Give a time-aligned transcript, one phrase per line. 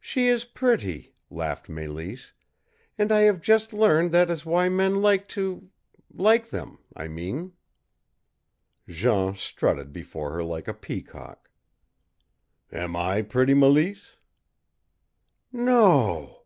[0.00, 2.32] "She is pretty," laughed Mélisse,
[2.98, 5.70] "and I have just learned that is why men like to
[6.12, 7.52] like them, I mean."
[8.88, 11.48] Jean strutted before her like a peacock.
[12.72, 14.16] "Am I pretty, Mélisse?"
[15.52, 16.06] "No o o
[16.38, 16.44] o."